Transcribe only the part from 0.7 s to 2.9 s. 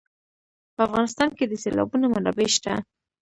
په افغانستان کې د سیلابونه منابع شته.